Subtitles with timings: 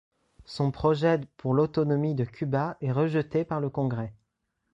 [0.45, 4.15] Son projet pour l'autonomie de Cuba est rejeté par le Congrès.